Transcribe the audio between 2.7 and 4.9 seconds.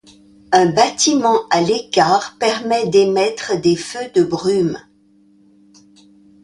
d'émettre des feux de brume.